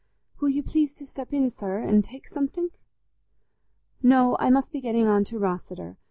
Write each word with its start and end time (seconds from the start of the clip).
"Will 0.39 0.49
you 0.49 0.63
please 0.63 0.95
to 0.95 1.05
step 1.05 1.31
in, 1.31 1.51
sir, 1.51 1.77
an' 1.83 2.01
tek 2.01 2.27
somethink?" 2.27 2.73
"No, 4.01 4.35
I 4.39 4.49
must 4.49 4.71
be 4.71 4.81
getting 4.81 5.05
on 5.05 5.23
to 5.25 5.37
Rosseter. 5.37 5.97